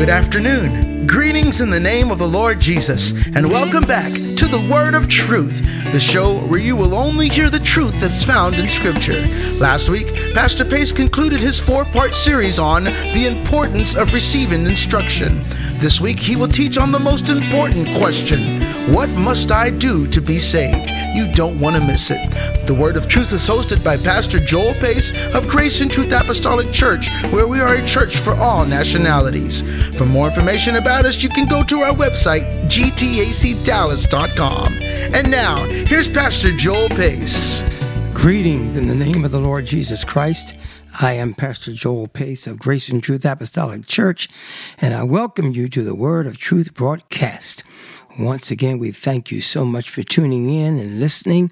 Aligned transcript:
Good 0.00 0.08
afternoon. 0.08 1.06
Greetings 1.06 1.60
in 1.60 1.68
the 1.68 1.78
name 1.78 2.10
of 2.10 2.18
the 2.18 2.26
Lord 2.26 2.58
Jesus, 2.58 3.12
and 3.36 3.50
welcome 3.50 3.82
back 3.82 4.10
to 4.10 4.46
the 4.46 4.66
Word 4.72 4.94
of 4.94 5.08
Truth, 5.08 5.62
the 5.92 6.00
show 6.00 6.38
where 6.46 6.58
you 6.58 6.74
will 6.74 6.94
only 6.94 7.28
hear 7.28 7.50
the 7.50 7.58
truth 7.58 8.00
that's 8.00 8.24
found 8.24 8.54
in 8.54 8.70
Scripture. 8.70 9.26
Last 9.58 9.90
week, 9.90 10.06
Pastor 10.32 10.64
Pace 10.64 10.90
concluded 10.90 11.38
his 11.38 11.60
four 11.60 11.84
part 11.84 12.14
series 12.14 12.58
on 12.58 12.84
the 12.84 13.26
importance 13.26 13.94
of 13.94 14.14
receiving 14.14 14.64
instruction. 14.64 15.42
This 15.80 16.00
week, 16.00 16.18
he 16.18 16.34
will 16.34 16.48
teach 16.48 16.78
on 16.78 16.92
the 16.92 16.98
most 16.98 17.28
important 17.28 17.86
question 17.98 18.69
What 18.88 19.10
must 19.10 19.52
I 19.52 19.70
do 19.70 20.06
to 20.08 20.22
be 20.22 20.38
saved? 20.38 20.90
You 21.14 21.30
don't 21.32 21.60
want 21.60 21.76
to 21.76 21.82
miss 21.82 22.10
it. 22.10 22.66
The 22.66 22.74
Word 22.74 22.96
of 22.96 23.06
Truth 23.06 23.32
is 23.32 23.46
hosted 23.46 23.84
by 23.84 23.98
Pastor 23.98 24.38
Joel 24.38 24.74
Pace 24.74 25.12
of 25.34 25.46
Grace 25.46 25.80
and 25.80 25.92
Truth 25.92 26.12
Apostolic 26.12 26.72
Church, 26.72 27.08
where 27.30 27.46
we 27.46 27.60
are 27.60 27.74
a 27.74 27.84
church 27.84 28.16
for 28.16 28.34
all 28.34 28.64
nationalities. 28.64 29.62
For 29.96 30.06
more 30.06 30.28
information 30.28 30.76
about 30.76 31.04
us, 31.04 31.22
you 31.22 31.28
can 31.28 31.46
go 31.46 31.62
to 31.62 31.82
our 31.82 31.94
website, 31.94 32.42
gtacdallas.com. 32.66 34.72
And 35.14 35.30
now, 35.30 35.64
here's 35.64 36.10
Pastor 36.10 36.56
Joel 36.56 36.88
Pace. 36.88 37.62
Greetings 38.14 38.76
in 38.76 38.88
the 38.88 38.94
name 38.94 39.24
of 39.24 39.30
the 39.30 39.40
Lord 39.40 39.66
Jesus 39.66 40.04
Christ. 40.04 40.56
I 41.00 41.12
am 41.12 41.34
Pastor 41.34 41.72
Joel 41.72 42.08
Pace 42.08 42.46
of 42.46 42.58
Grace 42.58 42.88
and 42.88 43.02
Truth 43.02 43.24
Apostolic 43.24 43.86
Church, 43.86 44.28
and 44.80 44.94
I 44.94 45.04
welcome 45.04 45.52
you 45.52 45.68
to 45.68 45.82
the 45.82 45.94
Word 45.94 46.26
of 46.26 46.38
Truth 46.38 46.74
broadcast. 46.74 47.62
Once 48.18 48.50
again, 48.50 48.78
we 48.78 48.90
thank 48.90 49.30
you 49.30 49.40
so 49.40 49.64
much 49.64 49.88
for 49.88 50.02
tuning 50.02 50.50
in 50.50 50.80
and 50.80 50.98
listening, 50.98 51.50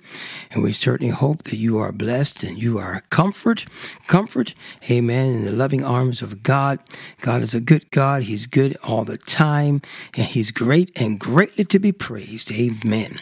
and 0.50 0.60
we 0.60 0.72
certainly 0.72 1.12
hope 1.12 1.44
that 1.44 1.56
you 1.56 1.78
are 1.78 1.92
blessed 1.92 2.42
and 2.42 2.60
you 2.60 2.78
are 2.78 3.02
comfort, 3.10 3.64
comfort, 4.08 4.54
amen, 4.90 5.34
in 5.34 5.44
the 5.44 5.52
loving 5.52 5.84
arms 5.84 6.20
of 6.20 6.42
God. 6.42 6.80
God 7.20 7.42
is 7.42 7.54
a 7.54 7.60
good 7.60 7.90
God. 7.92 8.24
He's 8.24 8.46
good 8.46 8.76
all 8.82 9.04
the 9.04 9.18
time, 9.18 9.80
and 10.16 10.26
He's 10.26 10.50
great 10.50 10.90
and 11.00 11.20
greatly 11.20 11.64
to 11.64 11.78
be 11.78 11.92
praised. 11.92 12.50
Amen. 12.50 13.18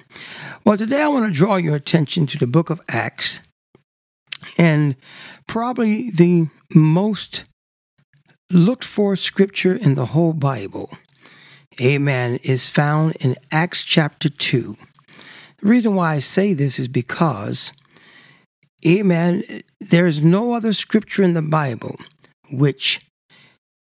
Well, 0.65 0.79
today 0.79 1.03
I 1.03 1.09
want 1.09 1.27
to 1.27 1.33
draw 1.33 1.57
your 1.57 1.77
attention 1.77 2.27
to 2.29 2.39
the 2.39 2.47
book 2.47 2.71
of 2.71 2.81
Acts, 2.89 3.43
and 4.57 4.97
probably 5.47 6.11
the 6.11 6.47
most 6.75 7.45
looked 8.51 8.85
for 8.85 9.15
scripture 9.15 9.75
in 9.75 9.95
the 9.95 10.07
whole 10.07 10.33
Bible 10.33 10.91
amen, 11.81 12.39
is 12.43 12.69
found 12.69 13.17
in 13.17 13.37
Acts 13.51 13.83
chapter 13.83 14.29
2. 14.29 14.77
The 15.59 15.69
reason 15.69 15.95
why 15.95 16.15
I 16.15 16.19
say 16.19 16.53
this 16.53 16.79
is 16.79 16.89
because, 16.89 17.73
amen, 18.87 19.43
there 19.81 20.07
is 20.07 20.25
no 20.25 20.53
other 20.53 20.73
scripture 20.73 21.23
in 21.23 21.35
the 21.35 21.43
Bible 21.43 21.97
which, 22.51 23.01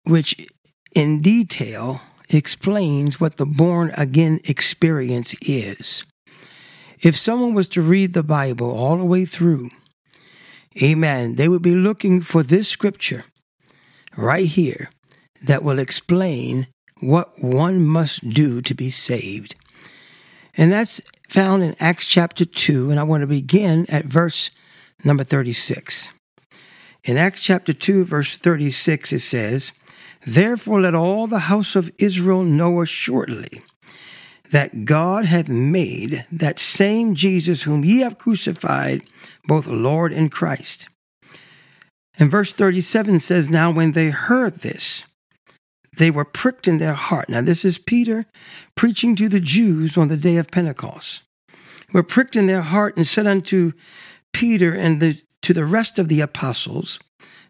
which 0.03 0.47
in 0.95 1.19
detail 1.19 2.01
explains 2.29 3.19
what 3.19 3.37
the 3.37 3.45
born 3.45 3.91
again 3.97 4.39
experience 4.45 5.35
is. 5.41 6.05
If 7.01 7.17
someone 7.17 7.53
was 7.53 7.67
to 7.69 7.81
read 7.81 8.13
the 8.13 8.23
Bible 8.23 8.69
all 8.69 8.97
the 8.97 9.05
way 9.05 9.25
through, 9.25 9.69
amen, 10.81 11.35
they 11.35 11.47
would 11.47 11.61
be 11.61 11.75
looking 11.75 12.21
for 12.21 12.43
this 12.43 12.67
scripture 12.67 13.25
right 14.15 14.47
here 14.47 14.89
that 15.43 15.63
will 15.63 15.79
explain 15.79 16.67
what 17.01 17.43
one 17.43 17.85
must 17.85 18.29
do 18.29 18.61
to 18.61 18.73
be 18.73 18.89
saved. 18.89 19.55
And 20.55 20.71
that's 20.71 21.01
found 21.27 21.63
in 21.63 21.75
Acts 21.79 22.05
chapter 22.05 22.45
2, 22.45 22.91
and 22.91 22.99
I 22.99 23.03
want 23.03 23.21
to 23.21 23.27
begin 23.27 23.85
at 23.89 24.05
verse 24.05 24.51
number 25.03 25.23
36. 25.23 26.09
In 27.03 27.17
Acts 27.17 27.41
chapter 27.41 27.73
2, 27.73 28.05
verse 28.05 28.37
36, 28.37 29.13
it 29.13 29.19
says, 29.19 29.71
Therefore 30.25 30.81
let 30.81 30.93
all 30.93 31.25
the 31.25 31.39
house 31.39 31.75
of 31.75 31.91
Israel 31.97 32.43
know 32.43 32.81
assuredly 32.81 33.61
that 34.51 34.85
God 34.85 35.25
hath 35.25 35.47
made 35.49 36.25
that 36.31 36.59
same 36.59 37.15
Jesus 37.15 37.63
whom 37.63 37.83
ye 37.83 37.99
have 37.99 38.19
crucified, 38.19 39.01
both 39.45 39.65
Lord 39.65 40.11
and 40.11 40.31
Christ. 40.31 40.87
And 42.19 42.29
verse 42.29 42.53
37 42.53 43.19
says, 43.19 43.49
Now 43.49 43.71
when 43.71 43.93
they 43.93 44.09
heard 44.09 44.59
this, 44.59 45.05
they 45.97 46.11
were 46.11 46.25
pricked 46.25 46.67
in 46.67 46.77
their 46.77 46.93
heart. 46.93 47.29
Now, 47.29 47.41
this 47.41 47.65
is 47.65 47.77
Peter 47.77 48.23
preaching 48.75 49.15
to 49.17 49.27
the 49.27 49.39
Jews 49.39 49.97
on 49.97 50.07
the 50.07 50.17
day 50.17 50.37
of 50.37 50.51
Pentecost. 50.51 51.21
Were 51.93 52.03
pricked 52.03 52.35
in 52.35 52.47
their 52.47 52.61
heart 52.61 52.95
and 52.95 53.05
said 53.05 53.27
unto 53.27 53.73
Peter 54.33 54.73
and 54.73 55.01
the, 55.01 55.21
to 55.41 55.53
the 55.53 55.65
rest 55.65 55.99
of 55.99 56.07
the 56.07 56.21
apostles, 56.21 56.99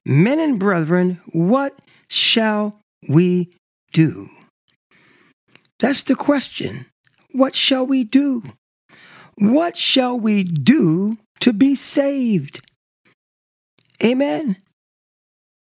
Men 0.05 0.39
and 0.39 0.59
brethren, 0.59 1.21
what 1.31 1.77
shall 2.09 2.79
we 3.07 3.51
do? 3.93 4.29
That's 5.79 6.03
the 6.03 6.15
question. 6.15 6.87
What 7.31 7.55
shall 7.55 7.85
we 7.85 8.03
do? 8.03 8.43
What 9.37 9.77
shall 9.77 10.19
we 10.19 10.43
do 10.43 11.17
to 11.39 11.53
be 11.53 11.75
saved? 11.75 12.65
Amen. 14.03 14.57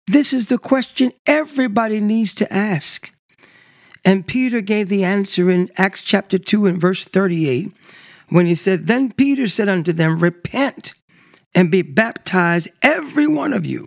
This 0.06 0.32
is 0.32 0.48
the 0.48 0.58
question 0.58 1.12
everybody 1.26 2.00
needs 2.00 2.34
to 2.36 2.52
ask. 2.52 3.12
And 4.04 4.26
Peter 4.26 4.60
gave 4.60 4.88
the 4.88 5.04
answer 5.04 5.50
in 5.50 5.70
Acts 5.76 6.02
chapter 6.02 6.38
2 6.38 6.66
and 6.66 6.80
verse 6.80 7.04
38 7.04 7.72
when 8.28 8.46
he 8.46 8.54
said, 8.54 8.86
Then 8.86 9.12
Peter 9.12 9.46
said 9.46 9.68
unto 9.68 9.92
them, 9.92 10.18
Repent 10.18 10.94
and 11.54 11.70
be 11.70 11.82
baptized, 11.82 12.68
every 12.82 13.26
one 13.26 13.52
of 13.52 13.64
you, 13.64 13.86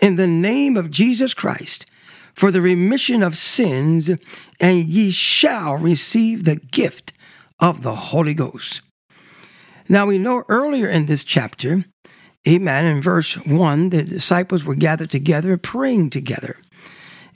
in 0.00 0.16
the 0.16 0.26
name 0.26 0.76
of 0.76 0.90
Jesus 0.90 1.34
Christ, 1.34 1.84
for 2.32 2.50
the 2.50 2.62
remission 2.62 3.22
of 3.22 3.36
sins, 3.36 4.08
and 4.58 4.84
ye 4.84 5.10
shall 5.10 5.74
receive 5.76 6.44
the 6.44 6.56
gift 6.56 7.12
of 7.60 7.82
the 7.82 7.94
Holy 7.94 8.34
Ghost. 8.34 8.80
Now 9.88 10.06
we 10.06 10.16
know 10.16 10.44
earlier 10.48 10.88
in 10.88 11.06
this 11.06 11.24
chapter 11.24 11.84
Amen. 12.46 12.86
In 12.86 13.00
verse 13.00 13.34
1, 13.34 13.90
the 13.90 14.02
disciples 14.02 14.64
were 14.64 14.74
gathered 14.74 15.10
together 15.10 15.56
praying 15.56 16.10
together. 16.10 16.56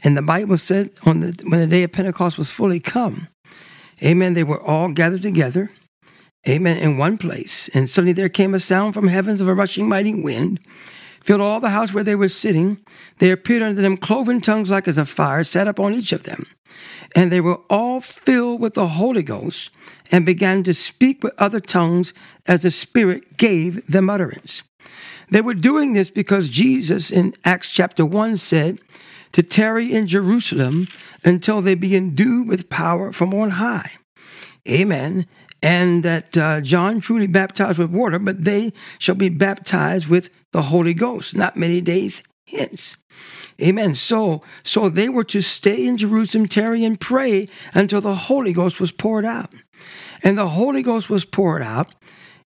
And 0.02 0.16
the 0.16 0.22
Bible 0.22 0.56
said 0.56 0.90
on 1.04 1.20
the, 1.20 1.44
when 1.48 1.60
the 1.60 1.66
day 1.66 1.84
of 1.84 1.92
Pentecost 1.92 2.36
was 2.36 2.50
fully 2.50 2.80
come, 2.80 3.28
amen, 4.02 4.34
they 4.34 4.44
were 4.44 4.60
all 4.60 4.92
gathered 4.92 5.22
together, 5.22 5.70
amen, 6.48 6.78
in 6.78 6.98
one 6.98 7.18
place. 7.18 7.68
And 7.72 7.88
suddenly 7.88 8.12
there 8.12 8.28
came 8.28 8.54
a 8.54 8.60
sound 8.60 8.94
from 8.94 9.08
heavens 9.08 9.40
of 9.40 9.48
a 9.48 9.54
rushing 9.54 9.88
mighty 9.88 10.20
wind, 10.20 10.60
filled 11.22 11.40
all 11.40 11.60
the 11.60 11.70
house 11.70 11.92
where 11.92 12.04
they 12.04 12.16
were 12.16 12.28
sitting. 12.28 12.78
There 13.18 13.32
appeared 13.32 13.62
unto 13.62 13.82
them 13.82 13.96
cloven 13.96 14.40
tongues 14.40 14.70
like 14.70 14.88
as 14.88 14.98
a 14.98 15.04
fire 15.04 15.44
sat 15.44 15.68
upon 15.68 15.94
each 15.94 16.12
of 16.12 16.24
them. 16.24 16.46
And 17.14 17.30
they 17.30 17.40
were 17.40 17.60
all 17.70 18.00
filled 18.00 18.60
with 18.60 18.74
the 18.74 18.88
Holy 18.88 19.22
Ghost 19.22 19.72
and 20.10 20.26
began 20.26 20.62
to 20.64 20.74
speak 20.74 21.22
with 21.22 21.34
other 21.38 21.60
tongues 21.60 22.12
as 22.46 22.62
the 22.62 22.70
Spirit 22.70 23.36
gave 23.36 23.86
them 23.86 24.10
utterance. 24.10 24.62
They 25.30 25.40
were 25.40 25.54
doing 25.54 25.92
this 25.92 26.10
because 26.10 26.48
Jesus 26.48 27.10
in 27.10 27.34
Acts 27.44 27.70
chapter 27.70 28.04
1 28.04 28.36
said 28.36 28.80
to 29.32 29.42
tarry 29.42 29.92
in 29.92 30.06
Jerusalem 30.06 30.86
until 31.24 31.60
they 31.60 31.74
be 31.74 31.96
endued 31.96 32.48
with 32.48 32.68
power 32.68 33.12
from 33.12 33.34
on 33.34 33.50
high. 33.50 33.92
Amen. 34.68 35.26
And 35.62 36.02
that 36.04 36.36
uh, 36.36 36.60
John 36.60 37.00
truly 37.00 37.26
baptized 37.26 37.78
with 37.78 37.90
water, 37.90 38.18
but 38.18 38.44
they 38.44 38.72
shall 38.98 39.14
be 39.14 39.28
baptized 39.28 40.08
with 40.08 40.30
the 40.52 40.62
Holy 40.62 40.94
Ghost 40.94 41.36
not 41.36 41.56
many 41.56 41.80
days 41.80 42.22
hence. 42.48 42.96
Amen. 43.60 43.94
So, 43.94 44.42
so 44.62 44.88
they 44.88 45.08
were 45.08 45.24
to 45.24 45.40
stay 45.40 45.86
in 45.86 45.96
Jerusalem, 45.96 46.46
tarry 46.46 46.84
and 46.84 47.00
pray 47.00 47.48
until 47.72 48.00
the 48.00 48.14
Holy 48.14 48.52
Ghost 48.52 48.80
was 48.80 48.92
poured 48.92 49.24
out. 49.24 49.52
And 50.22 50.36
the 50.36 50.48
Holy 50.48 50.82
Ghost 50.82 51.08
was 51.08 51.24
poured 51.24 51.62
out 51.62 51.94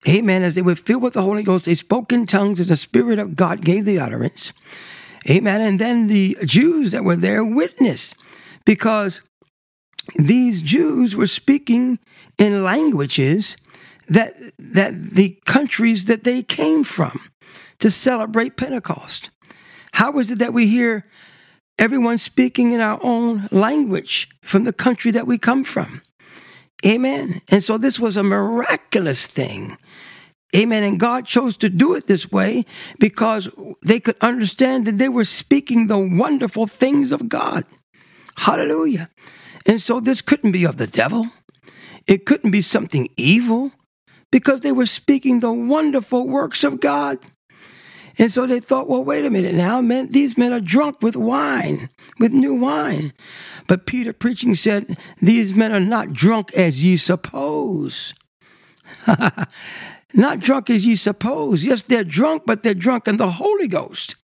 Amen. 0.08 0.44
As 0.44 0.56
they 0.56 0.62
were 0.62 0.76
filled 0.76 1.02
with 1.02 1.14
the 1.14 1.22
Holy 1.22 1.44
Ghost, 1.44 1.66
they 1.66 1.76
spoke 1.76 2.12
in 2.12 2.26
tongues 2.28 2.60
as 2.60 2.68
the 2.68 2.78
Spirit 2.78 3.20
of 3.20 3.36
God 3.36 3.66
gave 3.66 3.86
the 3.86 4.00
utterance. 4.00 4.54
Amen. 5.30 5.62
And 5.62 5.80
then 5.80 6.08
the 6.08 6.38
Jews 6.46 6.92
that 6.92 7.04
were 7.04 7.16
there 7.16 7.44
witnessed 7.44 8.16
because 8.66 9.22
these 10.16 10.62
Jews 10.62 11.16
were 11.16 11.28
speaking 11.28 11.98
in 12.38 12.64
languages 12.64 13.58
that, 14.08 14.36
that 14.60 14.94
the 14.94 15.40
countries 15.46 16.06
that 16.06 16.24
they 16.24 16.44
came 16.44 16.84
from 16.84 17.20
to 17.80 17.90
celebrate 17.90 18.58
Pentecost. 18.58 19.32
How 19.94 20.18
is 20.20 20.30
it 20.30 20.38
that 20.40 20.54
we 20.54 20.68
hear 20.68 21.06
everyone 21.80 22.20
speaking 22.20 22.72
in 22.72 22.80
our 22.80 23.00
own 23.02 23.48
language 23.52 24.30
from 24.42 24.64
the 24.64 24.74
country 24.74 25.10
that 25.12 25.26
we 25.26 25.40
come 25.40 25.64
from? 25.64 26.04
Amen. 26.84 27.42
And 27.52 27.64
so 27.64 27.78
this 27.78 28.00
was 28.00 28.18
a 28.18 28.24
miraculous 28.24 29.28
thing. 29.28 29.78
Amen. 30.56 30.84
And 30.84 31.00
God 31.00 31.26
chose 31.26 31.58
to 31.58 31.70
do 31.70 31.96
it 31.96 32.08
this 32.08 32.32
way 32.32 32.66
because 33.00 33.50
they 33.86 34.00
could 34.00 34.16
understand 34.22 34.88
that 34.88 34.94
they 34.98 35.10
were 35.10 35.26
speaking 35.26 35.88
the 35.88 36.00
wonderful 36.00 36.66
things 36.66 37.12
of 37.12 37.28
God. 37.28 37.66
Hallelujah. 38.38 39.10
And 39.66 39.82
so 39.82 40.00
this 40.00 40.22
couldn't 40.22 40.52
be 40.52 40.64
of 40.64 40.78
the 40.78 40.88
devil. 40.88 41.28
It 42.08 42.26
couldn't 42.26 42.52
be 42.52 42.62
something 42.62 43.10
evil 43.18 43.72
because 44.32 44.62
they 44.62 44.72
were 44.72 44.86
speaking 44.86 45.40
the 45.40 45.52
wonderful 45.52 46.28
works 46.28 46.64
of 46.64 46.80
God. 46.80 47.18
And 48.18 48.32
so 48.32 48.48
they 48.48 48.60
thought, 48.60 48.88
well, 48.88 49.04
wait 49.04 49.26
a 49.26 49.30
minute 49.30 49.56
now, 49.56 49.82
man, 49.82 50.10
these 50.10 50.38
men 50.38 50.54
are 50.54 50.62
drunk 50.62 51.02
with 51.02 51.16
wine, 51.16 51.90
with 52.20 52.32
new 52.32 52.56
wine. 52.56 53.14
But 53.68 53.86
Peter 53.86 54.14
preaching 54.14 54.56
said, 54.56 54.98
these 55.22 55.54
men 55.54 55.72
are 55.72 55.80
not 55.80 56.14
drunk 56.14 56.54
as 56.54 56.84
ye 56.84 56.98
suppose. 56.98 58.14
not 60.14 60.40
drunk 60.40 60.70
as 60.70 60.86
ye 60.86 60.96
suppose. 60.96 61.66
Yes, 61.66 61.84
they're 61.84 62.04
drunk, 62.04 62.44
but 62.46 62.64
they're 62.64 62.74
drunk 62.74 63.08
in 63.08 63.18
the 63.18 63.32
Holy 63.32 63.68
Ghost. 63.68 64.16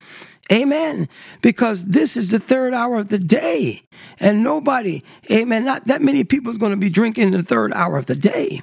Amen. 0.52 1.08
Because 1.42 1.86
this 1.86 2.16
is 2.16 2.30
the 2.30 2.40
third 2.40 2.74
hour 2.74 2.96
of 2.96 3.08
the 3.08 3.18
day. 3.18 3.82
And 4.18 4.42
nobody, 4.42 5.02
amen, 5.30 5.64
not 5.64 5.84
that 5.86 6.02
many 6.02 6.24
people 6.24 6.50
is 6.50 6.58
going 6.58 6.72
to 6.72 6.76
be 6.76 6.90
drinking 6.90 7.30
the 7.30 7.42
third 7.42 7.72
hour 7.72 7.96
of 7.96 8.06
the 8.06 8.16
day. 8.16 8.62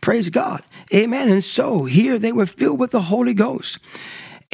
Praise 0.00 0.30
God. 0.30 0.62
Amen. 0.94 1.28
And 1.28 1.44
so 1.44 1.84
here 1.84 2.18
they 2.18 2.32
were 2.32 2.46
filled 2.46 2.78
with 2.78 2.92
the 2.92 3.02
Holy 3.02 3.34
Ghost. 3.34 3.78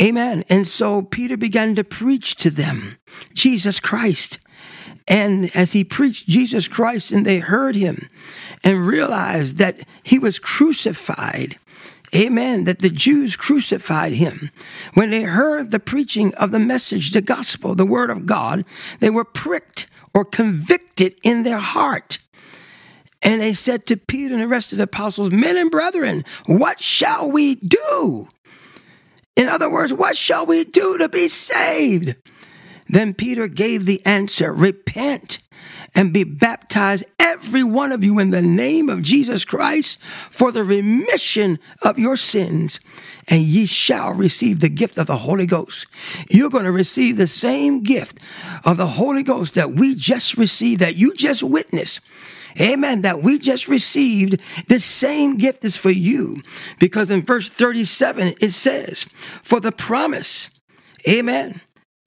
Amen. 0.00 0.44
And 0.48 0.66
so 0.66 1.02
Peter 1.02 1.36
began 1.36 1.74
to 1.76 1.84
preach 1.84 2.36
to 2.36 2.50
them 2.50 2.98
Jesus 3.32 3.78
Christ. 3.78 4.38
And 5.06 5.54
as 5.54 5.72
he 5.72 5.84
preached 5.84 6.28
Jesus 6.28 6.66
Christ 6.66 7.12
and 7.12 7.24
they 7.24 7.38
heard 7.38 7.76
him 7.76 8.08
and 8.64 8.86
realized 8.86 9.58
that 9.58 9.80
he 10.02 10.18
was 10.18 10.38
crucified, 10.38 11.58
amen, 12.14 12.64
that 12.64 12.78
the 12.78 12.88
Jews 12.90 13.36
crucified 13.36 14.14
him. 14.14 14.50
When 14.94 15.10
they 15.10 15.22
heard 15.22 15.70
the 15.70 15.80
preaching 15.80 16.34
of 16.36 16.50
the 16.50 16.58
message, 16.58 17.10
the 17.10 17.20
gospel, 17.20 17.74
the 17.74 17.84
word 17.84 18.10
of 18.10 18.26
God, 18.26 18.64
they 19.00 19.10
were 19.10 19.24
pricked 19.24 19.86
or 20.14 20.24
convicted 20.24 21.14
in 21.22 21.42
their 21.42 21.58
heart. 21.58 22.18
And 23.22 23.40
they 23.40 23.52
said 23.54 23.86
to 23.86 23.96
Peter 23.96 24.34
and 24.34 24.42
the 24.42 24.48
rest 24.48 24.72
of 24.72 24.78
the 24.78 24.84
apostles, 24.84 25.30
Men 25.30 25.56
and 25.56 25.70
brethren, 25.70 26.24
what 26.46 26.80
shall 26.80 27.30
we 27.30 27.56
do? 27.56 28.28
In 29.36 29.48
other 29.48 29.70
words, 29.70 29.92
what 29.92 30.16
shall 30.16 30.46
we 30.46 30.64
do 30.64 30.98
to 30.98 31.08
be 31.08 31.28
saved? 31.28 32.16
Then 32.88 33.14
Peter 33.14 33.48
gave 33.48 33.86
the 33.86 34.04
answer 34.06 34.52
Repent 34.52 35.38
and 35.94 36.12
be 36.12 36.24
baptized, 36.24 37.04
every 37.18 37.62
one 37.62 37.92
of 37.92 38.02
you, 38.02 38.18
in 38.18 38.30
the 38.30 38.42
name 38.42 38.88
of 38.88 39.02
Jesus 39.02 39.44
Christ 39.44 40.00
for 40.02 40.50
the 40.50 40.64
remission 40.64 41.58
of 41.82 41.98
your 41.98 42.16
sins, 42.16 42.80
and 43.28 43.42
ye 43.42 43.66
shall 43.66 44.12
receive 44.12 44.60
the 44.60 44.68
gift 44.68 44.98
of 44.98 45.06
the 45.06 45.18
Holy 45.18 45.46
Ghost. 45.46 45.86
You're 46.28 46.50
going 46.50 46.64
to 46.64 46.72
receive 46.72 47.16
the 47.16 47.26
same 47.26 47.82
gift 47.82 48.18
of 48.64 48.76
the 48.76 48.86
Holy 48.86 49.22
Ghost 49.22 49.54
that 49.54 49.72
we 49.72 49.94
just 49.94 50.36
received, 50.36 50.80
that 50.80 50.96
you 50.96 51.14
just 51.14 51.42
witnessed. 51.42 52.00
Amen. 52.60 53.02
That 53.02 53.22
we 53.22 53.38
just 53.38 53.68
received 53.68 54.40
the 54.68 54.78
same 54.78 55.36
gift 55.36 55.64
is 55.64 55.76
for 55.76 55.90
you. 55.90 56.40
Because 56.78 57.10
in 57.10 57.22
verse 57.22 57.48
37, 57.48 58.34
it 58.40 58.52
says, 58.52 59.06
For 59.42 59.60
the 59.60 59.72
promise, 59.72 60.50
amen, 61.08 61.60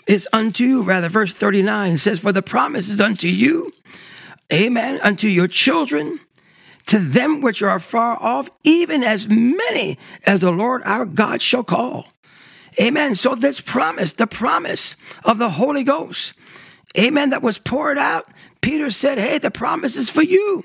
is 0.07 0.27
unto 0.31 0.63
you. 0.63 0.83
Rather, 0.83 1.09
verse 1.09 1.33
39 1.33 1.97
says, 1.97 2.21
For 2.21 2.31
the 2.31 2.41
promise 2.41 2.89
is 2.89 3.01
unto 3.01 3.27
you, 3.27 3.71
amen, 4.51 4.99
unto 5.01 5.27
your 5.27 5.47
children, 5.47 6.19
to 6.87 6.99
them 6.99 7.41
which 7.41 7.61
are 7.61 7.79
far 7.79 8.21
off, 8.21 8.49
even 8.63 9.03
as 9.03 9.27
many 9.27 9.97
as 10.25 10.41
the 10.41 10.51
Lord 10.51 10.81
our 10.85 11.05
God 11.05 11.41
shall 11.41 11.63
call. 11.63 12.07
Amen. 12.79 13.15
So 13.15 13.35
this 13.35 13.59
promise, 13.59 14.13
the 14.13 14.27
promise 14.27 14.95
of 15.23 15.37
the 15.37 15.51
Holy 15.51 15.83
Ghost, 15.83 16.33
amen, 16.97 17.31
that 17.31 17.41
was 17.41 17.57
poured 17.57 17.97
out, 17.97 18.25
Peter 18.61 18.89
said, 18.91 19.17
Hey, 19.17 19.37
the 19.37 19.51
promise 19.51 19.97
is 19.97 20.09
for 20.09 20.21
you, 20.21 20.63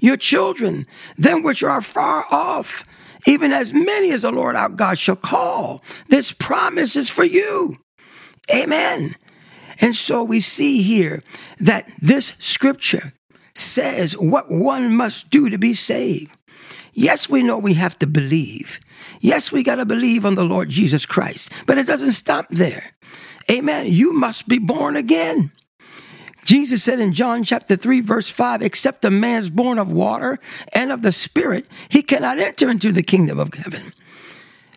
your 0.00 0.16
children, 0.16 0.86
them 1.16 1.42
which 1.42 1.62
are 1.62 1.80
far 1.80 2.26
off, 2.30 2.84
even 3.26 3.52
as 3.52 3.72
many 3.72 4.12
as 4.12 4.22
the 4.22 4.30
Lord 4.30 4.56
our 4.56 4.68
God 4.68 4.98
shall 4.98 5.16
call. 5.16 5.82
This 6.08 6.32
promise 6.32 6.96
is 6.96 7.08
for 7.08 7.24
you. 7.24 7.78
Amen. 8.54 9.16
And 9.80 9.96
so 9.96 10.22
we 10.22 10.40
see 10.40 10.82
here 10.82 11.20
that 11.58 11.90
this 12.00 12.34
scripture 12.38 13.12
says 13.54 14.16
what 14.16 14.50
one 14.50 14.96
must 14.96 15.30
do 15.30 15.48
to 15.48 15.58
be 15.58 15.74
saved. 15.74 16.36
Yes, 16.92 17.28
we 17.28 17.42
know 17.42 17.58
we 17.58 17.74
have 17.74 17.98
to 17.98 18.06
believe. 18.06 18.78
Yes, 19.20 19.50
we 19.50 19.62
got 19.62 19.76
to 19.76 19.84
believe 19.84 20.24
on 20.24 20.36
the 20.36 20.44
Lord 20.44 20.68
Jesus 20.68 21.06
Christ, 21.06 21.52
but 21.66 21.76
it 21.76 21.86
doesn't 21.86 22.12
stop 22.12 22.46
there. 22.50 22.90
Amen. 23.50 23.86
You 23.88 24.12
must 24.12 24.48
be 24.48 24.58
born 24.58 24.96
again. 24.96 25.50
Jesus 26.44 26.84
said 26.84 27.00
in 27.00 27.12
John 27.12 27.42
chapter 27.42 27.74
3, 27.74 28.00
verse 28.00 28.30
5, 28.30 28.62
except 28.62 29.04
a 29.04 29.10
man's 29.10 29.50
born 29.50 29.78
of 29.78 29.90
water 29.90 30.38
and 30.72 30.92
of 30.92 31.02
the 31.02 31.12
Spirit, 31.12 31.66
he 31.88 32.02
cannot 32.02 32.38
enter 32.38 32.70
into 32.70 32.92
the 32.92 33.02
kingdom 33.02 33.38
of 33.38 33.52
heaven. 33.54 33.92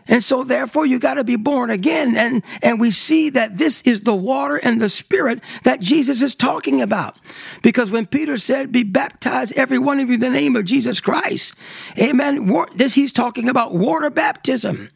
And 0.07 0.23
so 0.23 0.43
therefore 0.43 0.85
you 0.85 0.99
got 0.99 1.15
to 1.15 1.23
be 1.23 1.35
born 1.35 1.69
again. 1.69 2.15
And, 2.15 2.43
and 2.61 2.79
we 2.79 2.91
see 2.91 3.29
that 3.31 3.57
this 3.57 3.81
is 3.81 4.01
the 4.01 4.15
water 4.15 4.57
and 4.57 4.81
the 4.81 4.89
spirit 4.89 5.41
that 5.63 5.81
Jesus 5.81 6.21
is 6.21 6.35
talking 6.35 6.81
about. 6.81 7.17
Because 7.61 7.91
when 7.91 8.05
Peter 8.05 8.37
said, 8.37 8.71
be 8.71 8.83
baptized, 8.83 9.53
every 9.57 9.79
one 9.79 9.99
of 9.99 10.09
you 10.09 10.15
in 10.15 10.21
the 10.21 10.29
name 10.29 10.55
of 10.55 10.65
Jesus 10.65 11.01
Christ. 11.01 11.53
Amen. 11.99 12.51
This, 12.75 12.93
he's 12.93 13.13
talking 13.13 13.49
about 13.49 13.73
water 13.73 14.09
baptism. 14.09 14.89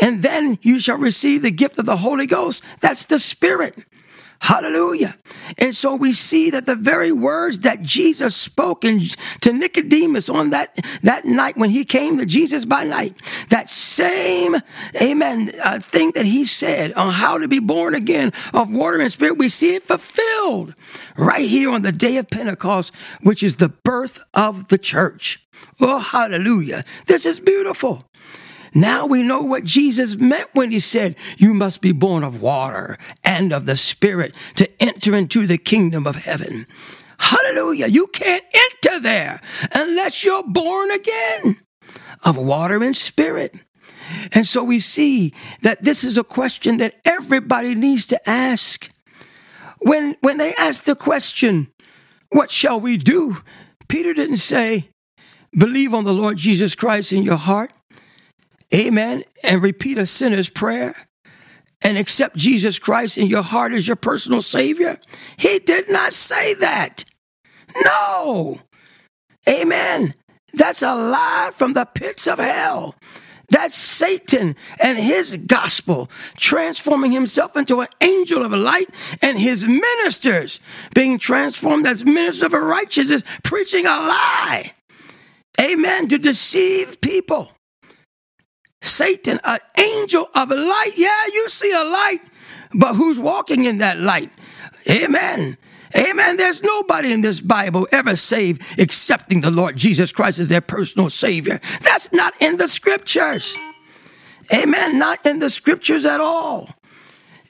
And 0.00 0.22
then 0.22 0.58
you 0.62 0.78
shall 0.78 0.98
receive 0.98 1.42
the 1.42 1.50
gift 1.50 1.78
of 1.78 1.86
the 1.86 1.98
Holy 1.98 2.26
Ghost. 2.26 2.62
That's 2.80 3.04
the 3.04 3.18
spirit. 3.18 3.76
Hallelujah. 4.44 5.14
And 5.56 5.74
so 5.74 5.94
we 5.94 6.12
see 6.12 6.50
that 6.50 6.66
the 6.66 6.76
very 6.76 7.10
words 7.10 7.60
that 7.60 7.80
Jesus 7.80 8.36
spoke 8.36 8.84
in, 8.84 9.00
to 9.40 9.54
Nicodemus 9.54 10.28
on 10.28 10.50
that, 10.50 10.78
that 11.02 11.24
night 11.24 11.56
when 11.56 11.70
he 11.70 11.86
came 11.86 12.18
to 12.18 12.26
Jesus 12.26 12.66
by 12.66 12.84
night, 12.84 13.16
that 13.48 13.70
same, 13.70 14.56
amen, 15.00 15.50
uh, 15.64 15.78
thing 15.78 16.10
that 16.10 16.26
he 16.26 16.44
said 16.44 16.92
on 16.92 17.14
how 17.14 17.38
to 17.38 17.48
be 17.48 17.58
born 17.58 17.94
again 17.94 18.34
of 18.52 18.70
water 18.70 19.00
and 19.00 19.10
spirit, 19.10 19.38
we 19.38 19.48
see 19.48 19.76
it 19.76 19.84
fulfilled 19.84 20.74
right 21.16 21.48
here 21.48 21.70
on 21.70 21.80
the 21.80 21.90
day 21.90 22.18
of 22.18 22.28
Pentecost, 22.28 22.94
which 23.22 23.42
is 23.42 23.56
the 23.56 23.70
birth 23.70 24.20
of 24.34 24.68
the 24.68 24.76
church. 24.76 25.42
Oh, 25.80 26.00
hallelujah. 26.00 26.84
This 27.06 27.24
is 27.24 27.40
beautiful. 27.40 28.04
Now 28.74 29.06
we 29.06 29.22
know 29.22 29.40
what 29.40 29.64
Jesus 29.64 30.16
meant 30.16 30.50
when 30.52 30.72
he 30.72 30.80
said, 30.80 31.16
You 31.36 31.54
must 31.54 31.80
be 31.80 31.92
born 31.92 32.24
of 32.24 32.42
water 32.42 32.98
and 33.22 33.52
of 33.52 33.66
the 33.66 33.76
Spirit 33.76 34.34
to 34.56 34.68
enter 34.82 35.14
into 35.14 35.46
the 35.46 35.58
kingdom 35.58 36.06
of 36.06 36.16
heaven. 36.16 36.66
Hallelujah. 37.18 37.86
You 37.86 38.08
can't 38.08 38.44
enter 38.52 39.00
there 39.00 39.40
unless 39.74 40.24
you're 40.24 40.42
born 40.42 40.90
again 40.90 41.60
of 42.24 42.36
water 42.36 42.82
and 42.82 42.96
spirit. 42.96 43.56
And 44.32 44.46
so 44.46 44.62
we 44.62 44.80
see 44.80 45.32
that 45.62 45.82
this 45.82 46.04
is 46.04 46.18
a 46.18 46.24
question 46.24 46.78
that 46.78 47.00
everybody 47.04 47.74
needs 47.74 48.06
to 48.08 48.28
ask. 48.28 48.90
When, 49.78 50.16
when 50.20 50.38
they 50.38 50.54
ask 50.54 50.84
the 50.84 50.96
question, 50.96 51.68
What 52.30 52.50
shall 52.50 52.80
we 52.80 52.96
do? 52.96 53.38
Peter 53.88 54.12
didn't 54.12 54.38
say, 54.38 54.90
Believe 55.56 55.94
on 55.94 56.04
the 56.04 56.14
Lord 56.14 56.36
Jesus 56.36 56.74
Christ 56.74 57.12
in 57.12 57.22
your 57.22 57.36
heart 57.36 57.72
amen, 58.74 59.24
and 59.42 59.62
repeat 59.62 59.98
a 59.98 60.06
sinner's 60.06 60.48
prayer 60.48 60.94
and 61.82 61.98
accept 61.98 62.36
Jesus 62.36 62.78
Christ 62.78 63.18
in 63.18 63.28
your 63.28 63.42
heart 63.42 63.72
as 63.72 63.86
your 63.86 63.96
personal 63.96 64.40
Savior? 64.40 64.98
He 65.36 65.58
did 65.58 65.90
not 65.90 66.12
say 66.12 66.54
that. 66.54 67.04
No. 67.84 68.60
Amen. 69.48 70.14
That's 70.54 70.82
a 70.82 70.94
lie 70.94 71.50
from 71.54 71.74
the 71.74 71.84
pits 71.84 72.26
of 72.26 72.38
hell. 72.38 72.94
That's 73.50 73.74
Satan 73.74 74.56
and 74.80 74.98
his 74.98 75.36
gospel 75.36 76.10
transforming 76.36 77.12
himself 77.12 77.56
into 77.56 77.80
an 77.80 77.88
angel 78.00 78.42
of 78.42 78.52
light 78.52 78.88
and 79.20 79.38
his 79.38 79.66
ministers 79.66 80.60
being 80.94 81.18
transformed 81.18 81.86
as 81.86 82.04
ministers 82.04 82.42
of 82.42 82.52
righteousness, 82.52 83.22
preaching 83.42 83.84
a 83.84 83.90
lie. 83.90 84.72
Amen. 85.60 86.08
To 86.08 86.18
deceive 86.18 87.00
people. 87.00 87.53
Satan, 88.84 89.40
an 89.44 89.58
angel 89.78 90.28
of 90.34 90.50
light. 90.50 90.92
Yeah, 90.96 91.26
you 91.32 91.48
see 91.48 91.72
a 91.72 91.84
light, 91.84 92.20
but 92.72 92.94
who's 92.94 93.18
walking 93.18 93.64
in 93.64 93.78
that 93.78 93.98
light? 93.98 94.30
Amen. 94.88 95.56
Amen. 95.96 96.36
There's 96.36 96.62
nobody 96.62 97.12
in 97.12 97.20
this 97.20 97.40
Bible 97.40 97.86
ever 97.92 98.16
saved 98.16 98.62
accepting 98.78 99.42
the 99.42 99.50
Lord 99.50 99.76
Jesus 99.76 100.10
Christ 100.10 100.40
as 100.40 100.48
their 100.48 100.60
personal 100.60 101.08
Savior. 101.08 101.60
That's 101.82 102.12
not 102.12 102.34
in 102.40 102.56
the 102.56 102.66
scriptures. 102.66 103.54
Amen. 104.52 104.98
Not 104.98 105.24
in 105.24 105.38
the 105.38 105.50
scriptures 105.50 106.04
at 106.04 106.20
all. 106.20 106.70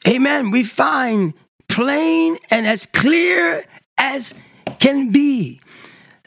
Amen. 0.07 0.51
We 0.51 0.63
find 0.63 1.33
plain 1.69 2.37
and 2.51 2.67
as 2.67 2.85
clear 2.85 3.65
as 3.97 4.35
can 4.79 5.11
be 5.11 5.61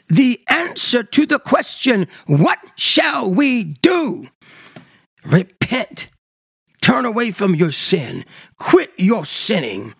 the 0.08 0.40
answer 0.48 1.02
to 1.02 1.26
the 1.26 1.38
question, 1.38 2.08
What 2.26 2.58
shall 2.76 3.32
we 3.32 3.62
do? 3.62 4.28
Repent. 5.28 6.08
Turn 6.80 7.04
away 7.04 7.30
from 7.30 7.54
your 7.54 7.70
sin. 7.70 8.24
Quit 8.58 8.92
your 8.96 9.26
sinning. 9.26 9.94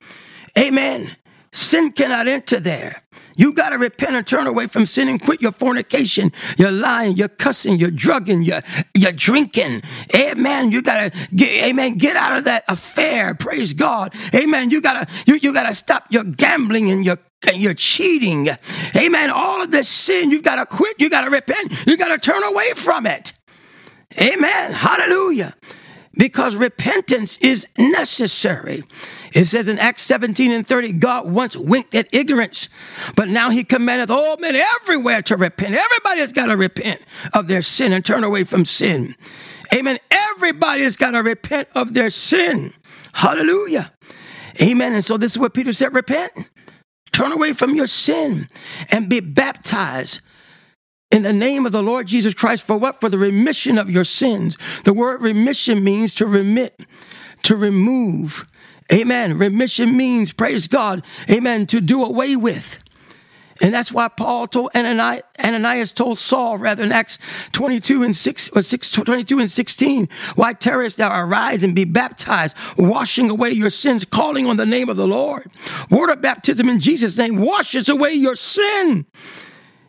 Amen. 0.59 1.17
Sin 1.53 1.93
cannot 1.93 2.29
enter 2.29 2.61
there. 2.61 3.03
You 3.37 3.53
got 3.53 3.71
to 3.71 3.79
repent 3.79 4.17
and 4.17 4.27
turn 4.27 4.47
away 4.47 4.67
from 4.67 4.85
sin 4.85 5.09
and 5.09 5.21
quit 5.21 5.41
your 5.41 5.53
fornication, 5.53 6.33
your 6.57 6.73
lying, 6.73 7.17
your 7.17 7.29
cussing, 7.29 7.77
your 7.77 7.91
drugging, 7.91 8.43
your, 8.43 8.61
your 8.97 9.13
drinking. 9.13 9.83
Amen. 10.15 10.73
You 10.73 10.83
got 10.83 11.13
to 11.13 11.29
get, 11.35 11.65
amen, 11.69 11.99
get 11.99 12.17
out 12.17 12.37
of 12.37 12.45
that 12.45 12.65
affair. 12.69 13.35
Praise 13.35 13.75
God. 13.75 14.15
Amen. 14.35 14.71
You 14.71 14.81
got 14.81 15.09
to, 15.09 15.15
you, 15.27 15.39
you 15.41 15.55
got 15.55 15.69
to 15.69 15.75
stop 15.75 16.07
your 16.11 16.25
gambling 16.25 16.91
and 16.91 17.05
your 17.05 17.19
and 17.47 17.63
you're 17.63 17.75
cheating. 17.75 18.49
Amen. 18.97 19.31
All 19.31 19.63
of 19.63 19.71
this 19.71 19.89
sin, 19.89 20.33
you've 20.33 20.43
got 20.43 20.57
to 20.57 20.67
quit. 20.67 20.97
You 20.99 21.09
got 21.09 21.21
to 21.21 21.31
repent. 21.31 21.87
You 21.87 21.97
got 21.97 22.09
to 22.09 22.19
turn 22.19 22.43
away 22.43 22.73
from 22.75 23.07
it. 23.07 23.33
Amen. 24.21 24.73
Hallelujah. 24.73 25.55
Because 26.15 26.57
repentance 26.57 27.37
is 27.39 27.67
necessary. 27.77 28.83
It 29.33 29.45
says 29.45 29.69
in 29.69 29.79
Acts 29.79 30.03
17 30.03 30.51
and 30.51 30.67
30, 30.67 30.95
God 30.95 31.31
once 31.31 31.57
winked 31.57 31.95
at 31.95 32.13
ignorance, 32.13 32.69
but 33.15 33.29
now 33.29 33.51
he 33.51 33.63
commandeth 33.63 34.11
all 34.11 34.37
men 34.39 34.57
everywhere 34.57 35.23
to 35.23 35.37
repent. 35.37 35.75
Everybody's 35.75 36.33
got 36.33 36.47
to 36.47 36.57
repent 36.57 37.03
of 37.33 37.47
their 37.47 37.63
sin 37.63 37.93
and 37.93 38.05
turn 38.05 38.25
away 38.25 38.45
from 38.45 38.65
sin. 38.65 39.15
Amen. 39.73 39.99
Everybody's 40.11 40.97
got 40.97 41.13
to 41.13 41.23
repent 41.23 41.69
of 41.75 41.95
their 41.95 42.11
sin. 42.11 42.73
Hallelujah. 43.13 43.93
Amen. 44.61 44.95
And 44.95 45.05
so 45.05 45.17
this 45.17 45.33
is 45.33 45.39
what 45.39 45.55
Peter 45.55 45.73
said 45.73 45.95
repent, 45.95 46.33
turn 47.13 47.33
away 47.33 47.53
from 47.53 47.75
your 47.75 47.87
sin, 47.87 48.49
and 48.91 49.09
be 49.09 49.21
baptized 49.21 50.21
in 51.11 51.23
the 51.23 51.33
name 51.33 51.65
of 51.65 51.73
the 51.73 51.83
Lord 51.83 52.07
Jesus 52.07 52.35
Christ 52.35 52.67
for 52.67 52.77
what? 52.77 53.01
For 53.01 53.09
the 53.09 53.19
remission 53.19 53.79
of 53.79 53.91
your 53.91 54.05
sins. 54.05 54.59
The 54.85 54.93
word 54.93 55.23
remission 55.23 55.83
means 55.83 56.15
to 56.17 56.27
remit, 56.27 56.81
to 57.45 57.57
remove. 57.57 58.47
Amen. 58.93 59.39
Remission 59.39 59.97
means, 59.97 60.33
praise 60.33 60.69
God, 60.69 61.05
amen, 61.31 61.67
to 61.69 61.81
do 61.81 62.03
away 62.03 62.37
with. 62.37 62.79
And 63.61 63.75
that's 63.75 63.91
why 63.91 64.09
Paul 64.09 64.47
told 64.47 64.71
Ananias, 64.75 65.23
Ananias 65.43 65.93
told 65.93 66.19
Saul, 66.19 66.59
rather 66.59 66.85
in 66.85 66.93
Acts 66.93 67.19
22 67.53 68.05
and 68.05 68.17
6, 68.17 68.51
or 68.51 68.63
6, 68.63 68.91
22 68.91 69.41
and 69.41 69.51
16, 69.51 70.09
why 70.37 70.53
terrorist 70.53 70.99
thou 70.99 71.19
arise 71.21 71.65
and 71.65 71.75
be 71.75 71.85
baptized, 71.85 72.57
washing 72.77 73.31
away 73.31 73.51
your 73.51 73.71
sins, 73.71 74.05
calling 74.05 74.47
on 74.47 74.59
the 74.59 74.67
name 74.67 74.89
of 74.89 74.97
the 74.97 75.09
Lord. 75.09 75.51
Word 75.91 76.11
of 76.11 76.23
baptism 76.23 76.69
in 76.69 76.79
Jesus' 76.79 77.17
name 77.17 77.37
washes 77.39 77.89
away 77.89 78.13
your 78.13 78.37
sin. 78.37 79.07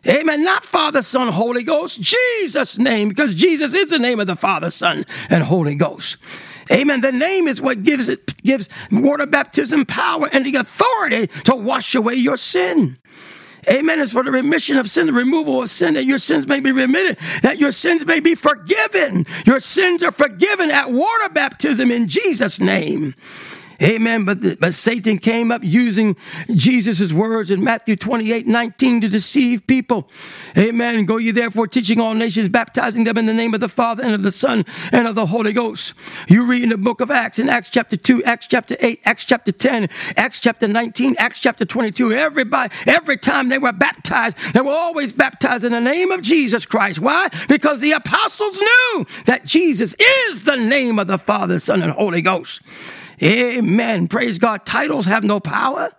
Amen. 0.06 0.44
Not 0.44 0.64
Father, 0.64 1.02
Son, 1.02 1.28
Holy 1.28 1.62
Ghost. 1.62 2.00
Jesus' 2.00 2.78
name, 2.78 3.08
because 3.08 3.34
Jesus 3.34 3.74
is 3.74 3.90
the 3.90 3.98
name 3.98 4.20
of 4.20 4.26
the 4.26 4.36
Father, 4.36 4.70
Son, 4.70 5.04
and 5.28 5.44
Holy 5.44 5.74
Ghost. 5.74 6.16
Amen. 6.70 7.00
The 7.00 7.12
name 7.12 7.48
is 7.48 7.60
what 7.60 7.82
gives 7.82 8.08
it 8.08 8.40
gives 8.42 8.68
water 8.90 9.26
baptism 9.26 9.84
power 9.84 10.28
and 10.32 10.46
the 10.46 10.56
authority 10.56 11.26
to 11.44 11.54
wash 11.54 11.94
away 11.94 12.14
your 12.14 12.36
sin. 12.36 12.96
Amen. 13.68 14.00
It's 14.00 14.12
for 14.12 14.22
the 14.22 14.30
remission 14.30 14.78
of 14.78 14.88
sin, 14.88 15.06
the 15.06 15.12
removal 15.12 15.62
of 15.62 15.68
sin, 15.68 15.94
that 15.94 16.06
your 16.06 16.18
sins 16.18 16.46
may 16.46 16.60
be 16.60 16.72
remitted, 16.72 17.18
that 17.42 17.58
your 17.58 17.72
sins 17.72 18.06
may 18.06 18.20
be 18.20 18.34
forgiven. 18.34 19.26
Your 19.44 19.60
sins 19.60 20.02
are 20.02 20.12
forgiven 20.12 20.70
at 20.70 20.90
water 20.90 21.28
baptism 21.28 21.90
in 21.90 22.08
Jesus' 22.08 22.58
name. 22.58 23.14
Amen. 23.82 24.24
But, 24.24 24.42
the, 24.42 24.56
but 24.60 24.74
Satan 24.74 25.18
came 25.18 25.50
up 25.50 25.64
using 25.64 26.16
Jesus' 26.54 27.12
words 27.12 27.50
in 27.50 27.64
Matthew 27.64 27.96
28 27.96 28.46
19 28.46 29.00
to 29.00 29.08
deceive 29.08 29.66
people. 29.66 30.08
Amen. 30.56 31.06
Go 31.06 31.16
ye 31.16 31.30
therefore 31.30 31.66
teaching 31.66 32.00
all 32.00 32.14
nations, 32.14 32.48
baptizing 32.48 33.04
them 33.04 33.16
in 33.16 33.26
the 33.26 33.32
name 33.32 33.54
of 33.54 33.60
the 33.60 33.68
Father 33.68 34.02
and 34.02 34.12
of 34.12 34.22
the 34.22 34.32
Son 34.32 34.64
and 34.92 35.06
of 35.06 35.14
the 35.14 35.26
Holy 35.26 35.52
Ghost. 35.52 35.94
You 36.28 36.44
read 36.44 36.62
in 36.62 36.68
the 36.68 36.78
book 36.78 37.00
of 37.00 37.10
Acts, 37.10 37.38
in 37.38 37.48
Acts 37.48 37.70
chapter 37.70 37.96
2, 37.96 38.24
Acts 38.24 38.46
chapter 38.46 38.76
8, 38.80 39.00
Acts 39.04 39.24
chapter 39.24 39.52
10, 39.52 39.88
Acts 40.16 40.40
chapter 40.40 40.68
19, 40.68 41.16
Acts 41.18 41.40
chapter 41.40 41.64
22. 41.64 42.12
Everybody, 42.12 42.72
every 42.86 43.16
time 43.16 43.48
they 43.48 43.58
were 43.58 43.72
baptized, 43.72 44.36
they 44.52 44.60
were 44.60 44.72
always 44.72 45.12
baptized 45.12 45.64
in 45.64 45.72
the 45.72 45.80
name 45.80 46.10
of 46.10 46.20
Jesus 46.20 46.66
Christ. 46.66 47.00
Why? 47.00 47.28
Because 47.48 47.80
the 47.80 47.92
apostles 47.92 48.58
knew 48.58 49.06
that 49.24 49.44
Jesus 49.44 49.94
is 49.98 50.44
the 50.44 50.56
name 50.56 50.98
of 50.98 51.06
the 51.06 51.18
Father, 51.18 51.58
Son, 51.58 51.82
and 51.82 51.92
Holy 51.92 52.22
Ghost. 52.22 52.60
Amen. 53.22 54.08
Praise 54.08 54.38
God. 54.38 54.64
Titles 54.64 55.06
have 55.06 55.24
no 55.24 55.40
power. 55.40 55.90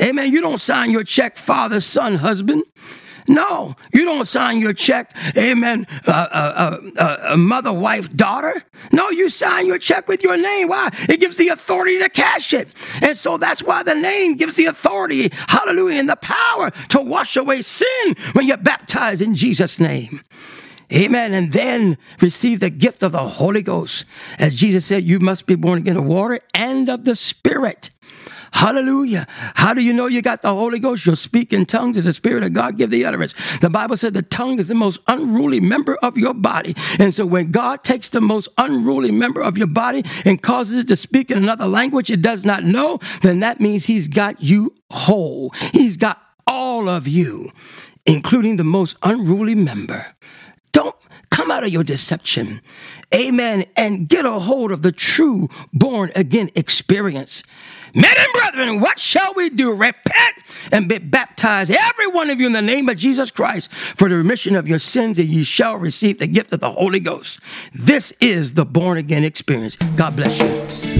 Amen. 0.00 0.32
You 0.32 0.40
don't 0.40 0.60
sign 0.60 0.90
your 0.90 1.04
check, 1.04 1.36
father, 1.36 1.80
son, 1.80 2.16
husband. 2.16 2.64
No, 3.26 3.74
you 3.92 4.04
don't 4.04 4.26
sign 4.26 4.60
your 4.60 4.74
check, 4.74 5.16
amen, 5.36 5.86
uh, 6.06 6.10
uh, 6.10 6.78
uh, 7.32 7.36
mother, 7.36 7.72
wife, 7.72 8.14
daughter. 8.14 8.62
No, 8.92 9.08
you 9.08 9.30
sign 9.30 9.66
your 9.66 9.78
check 9.78 10.08
with 10.08 10.22
your 10.22 10.36
name. 10.36 10.68
Why? 10.68 10.90
It 11.08 11.20
gives 11.20 11.38
the 11.38 11.48
authority 11.48 11.98
to 12.00 12.10
cash 12.10 12.52
it. 12.52 12.68
And 13.00 13.16
so 13.16 13.38
that's 13.38 13.62
why 13.62 13.82
the 13.82 13.94
name 13.94 14.36
gives 14.36 14.56
the 14.56 14.66
authority, 14.66 15.30
hallelujah, 15.48 16.00
and 16.00 16.08
the 16.08 16.16
power 16.16 16.70
to 16.90 17.00
wash 17.00 17.36
away 17.36 17.62
sin 17.62 18.14
when 18.34 18.46
you're 18.46 18.58
baptized 18.58 19.22
in 19.22 19.34
Jesus' 19.34 19.80
name. 19.80 20.20
Amen. 20.92 21.32
And 21.34 21.52
then 21.52 21.98
receive 22.20 22.60
the 22.60 22.70
gift 22.70 23.02
of 23.02 23.12
the 23.12 23.18
Holy 23.18 23.62
Ghost. 23.62 24.04
As 24.38 24.54
Jesus 24.54 24.86
said, 24.86 25.04
you 25.04 25.18
must 25.18 25.46
be 25.46 25.54
born 25.54 25.78
again 25.78 25.96
of 25.96 26.04
water 26.04 26.38
and 26.54 26.88
of 26.88 27.04
the 27.04 27.16
Spirit. 27.16 27.90
Hallelujah. 28.54 29.26
How 29.56 29.74
do 29.74 29.82
you 29.82 29.92
know 29.92 30.06
you 30.06 30.22
got 30.22 30.42
the 30.42 30.54
Holy 30.54 30.78
Ghost? 30.78 31.04
You'll 31.04 31.16
speak 31.16 31.52
in 31.52 31.66
tongues 31.66 31.96
as 31.96 32.04
the 32.04 32.12
Spirit 32.12 32.44
of 32.44 32.52
God 32.52 32.78
give 32.78 32.90
the 32.90 33.04
utterance. 33.04 33.34
The 33.58 33.68
Bible 33.68 33.96
said 33.96 34.14
the 34.14 34.22
tongue 34.22 34.60
is 34.60 34.68
the 34.68 34.76
most 34.76 35.00
unruly 35.08 35.58
member 35.58 35.96
of 35.96 36.16
your 36.16 36.34
body. 36.34 36.76
And 37.00 37.12
so 37.12 37.26
when 37.26 37.50
God 37.50 37.82
takes 37.82 38.10
the 38.10 38.20
most 38.20 38.48
unruly 38.56 39.10
member 39.10 39.42
of 39.42 39.58
your 39.58 39.66
body 39.66 40.04
and 40.24 40.40
causes 40.40 40.78
it 40.78 40.88
to 40.88 40.94
speak 40.94 41.32
in 41.32 41.38
another 41.38 41.66
language 41.66 42.10
it 42.10 42.22
does 42.22 42.44
not 42.44 42.62
know, 42.62 43.00
then 43.22 43.40
that 43.40 43.60
means 43.60 43.86
he's 43.86 44.06
got 44.06 44.40
you 44.40 44.72
whole. 44.88 45.50
He's 45.72 45.96
got 45.96 46.22
all 46.46 46.88
of 46.88 47.08
you, 47.08 47.50
including 48.06 48.56
the 48.56 48.62
most 48.62 48.96
unruly 49.02 49.56
member. 49.56 50.13
Don't 50.74 50.96
come 51.30 51.50
out 51.52 51.62
of 51.62 51.70
your 51.70 51.84
deception. 51.84 52.60
Amen. 53.14 53.64
And 53.76 54.08
get 54.08 54.26
a 54.26 54.32
hold 54.32 54.72
of 54.72 54.82
the 54.82 54.92
true 54.92 55.48
born 55.72 56.10
again 56.16 56.50
experience. 56.56 57.44
Men 57.94 58.12
and 58.16 58.32
brethren, 58.32 58.80
what 58.80 58.98
shall 58.98 59.34
we 59.34 59.50
do? 59.50 59.72
Repent 59.72 60.34
and 60.72 60.88
be 60.88 60.98
baptized, 60.98 61.70
every 61.70 62.08
one 62.08 62.30
of 62.30 62.40
you, 62.40 62.46
in 62.46 62.52
the 62.52 62.62
name 62.62 62.88
of 62.88 62.96
Jesus 62.96 63.30
Christ, 63.30 63.72
for 63.72 64.08
the 64.08 64.16
remission 64.16 64.56
of 64.56 64.66
your 64.66 64.78
sins, 64.78 65.18
and 65.18 65.28
ye 65.28 65.44
shall 65.44 65.76
receive 65.76 66.18
the 66.18 66.26
gift 66.26 66.52
of 66.52 66.60
the 66.60 66.72
Holy 66.72 67.00
Ghost. 67.00 67.38
This 67.72 68.12
is 68.20 68.54
the 68.54 68.64
born 68.64 68.98
again 68.98 69.22
experience. 69.24 69.76
God 69.96 70.16
bless 70.16 70.40
you. 70.40 70.94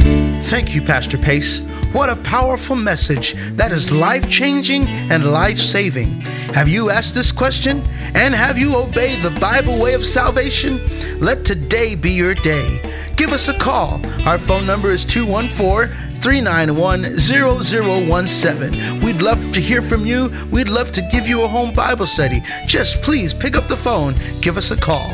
Thank 0.44 0.74
you, 0.74 0.82
Pastor 0.82 1.18
Pace. 1.18 1.60
What 1.92 2.10
a 2.10 2.16
powerful 2.16 2.76
message 2.76 3.34
that 3.56 3.72
is 3.72 3.90
life 3.90 4.30
changing 4.30 4.86
and 4.86 5.32
life 5.32 5.58
saving. 5.58 6.20
Have 6.52 6.68
you 6.68 6.90
asked 6.90 7.14
this 7.14 7.32
question? 7.32 7.82
And 8.14 8.34
have 8.34 8.58
you 8.58 8.76
obeyed 8.76 9.22
the 9.22 9.36
Bible 9.40 9.80
way 9.80 9.94
of 9.94 10.04
salvation? 10.04 10.80
Let 11.18 11.44
today 11.44 11.94
be 11.94 12.10
your 12.10 12.34
day. 12.34 12.80
Give 13.16 13.32
us 13.32 13.48
a 13.48 13.58
call. 13.58 14.00
Our 14.26 14.38
phone 14.38 14.66
number 14.66 14.90
is 14.90 15.04
214 15.04 16.13
391 16.24 17.18
0017. 17.18 19.00
We'd 19.02 19.20
love 19.20 19.52
to 19.52 19.60
hear 19.60 19.82
from 19.82 20.06
you. 20.06 20.32
We'd 20.50 20.70
love 20.70 20.90
to 20.92 21.02
give 21.12 21.28
you 21.28 21.42
a 21.42 21.46
home 21.46 21.70
Bible 21.70 22.06
study. 22.06 22.40
Just 22.66 23.02
please 23.02 23.34
pick 23.34 23.58
up 23.58 23.64
the 23.64 23.76
phone, 23.76 24.14
give 24.40 24.56
us 24.56 24.70
a 24.70 24.76
call. 24.76 25.10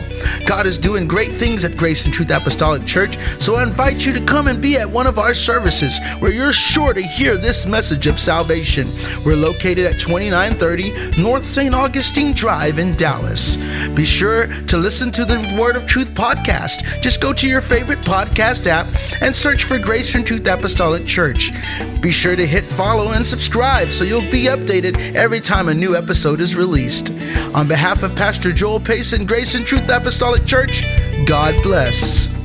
God 0.47 0.67
is 0.67 0.79
doing 0.79 1.07
great 1.07 1.33
things 1.33 1.65
at 1.65 1.77
Grace 1.77 2.05
and 2.05 2.13
Truth 2.13 2.31
Apostolic 2.31 2.85
Church, 2.87 3.17
so 3.39 3.57
I 3.57 3.63
invite 3.63 4.05
you 4.05 4.13
to 4.13 4.25
come 4.25 4.49
and 4.49 4.61
be 4.61 4.77
at 4.77 4.89
one 4.89 5.07
of 5.07 5.19
our 5.19 5.35
services 5.35 5.99
where 6.19 6.33
you're 6.33 6.53
sure 6.53 6.93
to 6.95 7.03
hear 7.03 7.37
this 7.37 7.67
message 7.67 8.07
of 8.07 8.19
salvation. 8.19 8.87
We're 9.25 9.37
located 9.37 9.87
at 9.87 9.99
2930 9.99 11.23
North 11.23 11.45
St. 11.45 11.75
Augustine 11.75 12.33
Drive 12.33 12.79
in 12.79 12.95
Dallas. 12.97 13.57
Be 13.95 14.05
sure 14.05 14.47
to 14.47 14.77
listen 14.77 15.11
to 15.13 15.25
the 15.25 15.57
Word 15.59 15.77
of 15.77 15.87
Truth 15.87 16.15
podcast. 16.15 17.03
Just 17.03 17.21
go 17.21 17.33
to 17.33 17.49
your 17.49 17.61
favorite 17.61 18.01
podcast 18.01 18.67
app 18.67 18.87
and 19.23 19.35
search 19.35 19.65
for 19.65 19.79
Grace 19.79 20.15
and 20.15 20.27
Truth 20.27 20.47
Apostolic 20.47 21.07
Church. 21.07 21.53
Be 22.01 22.11
sure 22.11 22.35
to 22.35 22.47
hit 22.47 22.65
follow 22.65 23.13
and 23.13 23.27
subscribe 23.27 23.91
so 23.91 24.05
you'll 24.05 24.31
be 24.31 24.45
updated 24.45 25.15
every 25.15 25.41
time 25.41 25.69
a 25.69 25.75
new 25.75 25.95
episode 25.95 26.41
is 26.41 26.57
released. 26.57 27.11
On 27.55 27.69
behalf 27.69 28.03
of 28.03 28.17
Pastor 28.17 28.53
Joel 28.53 28.81
Pace 28.81 29.13
and 29.13 29.29
Grace 29.29 29.55
and 29.55 29.67
Truth 29.67 29.91
Apostolic 30.11 30.45
Church, 30.45 30.83
God 31.25 31.55
bless. 31.63 32.40